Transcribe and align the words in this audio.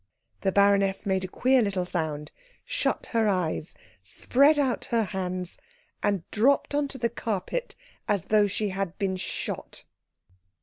The 0.39 0.51
baroness 0.51 1.05
made 1.05 1.23
a 1.23 1.27
queer 1.27 1.61
little 1.61 1.85
sound, 1.85 2.31
shut 2.65 3.09
her 3.11 3.27
eyes, 3.27 3.75
spread 4.01 4.57
out 4.57 4.85
her 4.85 5.03
hands, 5.03 5.59
and 6.01 6.23
dropped 6.31 6.73
on 6.73 6.87
to 6.87 6.97
the 6.97 7.07
carpet 7.07 7.75
as 8.07 8.25
though 8.33 8.47
she 8.47 8.69
had 8.69 8.97
been 8.97 9.15
shot. 9.15 9.83